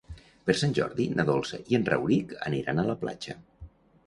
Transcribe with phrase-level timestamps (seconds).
[0.45, 3.39] Per Sant Jordi na Dolça i en Rauric aniran a la platja.